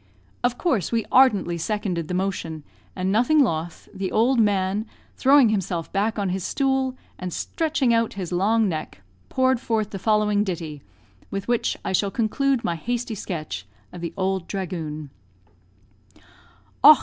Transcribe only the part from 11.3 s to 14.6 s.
which I shall conclude my hasty sketch of the "ould